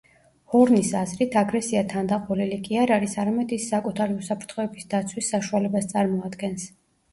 [0.51, 6.69] ჰორნის აზრით, აგრესია თანდაყოლილი კი არ არის, არამედ ის საკუთარი უსაფრთხოების დაცვის საშუალებას წარმოადგენს.